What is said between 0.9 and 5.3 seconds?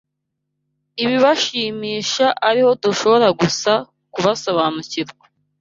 ibibashimisha ari ho dushobora gusa kubasobanukirwa